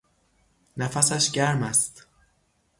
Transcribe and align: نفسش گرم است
نفسش 0.77 1.31
گرم 1.31 1.63
است 1.63 2.07